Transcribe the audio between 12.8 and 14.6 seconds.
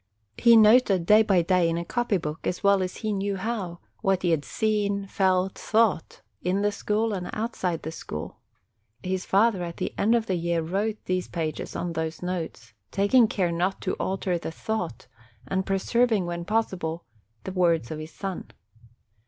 taking care not to alter the